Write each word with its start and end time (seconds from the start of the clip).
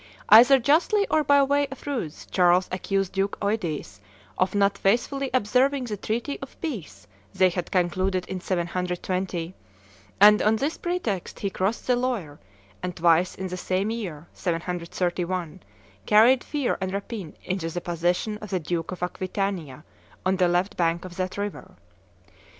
Either 0.29 0.57
justly 0.57 1.05
or 1.11 1.23
by 1.23 1.43
way 1.43 1.67
of 1.67 1.85
ruse 1.85 2.25
Charles 2.31 2.67
accused 2.71 3.11
Duke 3.11 3.37
Eudes 3.39 3.99
of 4.35 4.55
not 4.55 4.75
faithfully 4.75 5.29
observing 5.31 5.83
the 5.83 5.95
treaty 5.95 6.39
of 6.41 6.59
peace 6.59 7.05
they 7.35 7.49
had 7.49 7.69
concluded 7.69 8.25
in 8.25 8.41
720; 8.41 9.53
and 10.19 10.41
on 10.41 10.55
this 10.55 10.79
pretext 10.79 11.41
he 11.41 11.51
crossed 11.51 11.85
the 11.85 11.95
Loire, 11.95 12.39
and 12.81 12.95
twice 12.95 13.35
in 13.35 13.49
the 13.49 13.57
same 13.57 13.91
year, 13.91 14.25
731, 14.33 15.61
carried 16.07 16.43
fear 16.43 16.79
and 16.81 16.91
rapine 16.91 17.35
into 17.43 17.69
the 17.69 17.79
possession 17.79 18.39
of 18.39 18.49
the 18.49 18.59
Duke 18.59 18.91
of 18.91 19.03
Aquitania 19.03 19.83
on 20.25 20.37
the 20.37 20.47
left 20.47 20.75
bank 20.75 21.05
of 21.05 21.15
that 21.17 21.37
river. 21.37 21.75